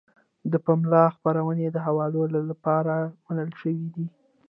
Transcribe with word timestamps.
د 0.51 0.53
پملا 0.65 1.03
خپرونې 1.15 1.67
د 1.71 1.77
حوالو 1.85 2.21
لپاره 2.49 2.93
منل 3.25 3.51
شوې 3.61 3.87
دي. 3.95 4.05